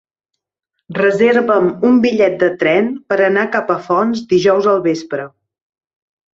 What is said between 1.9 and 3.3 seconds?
un bitllet de tren per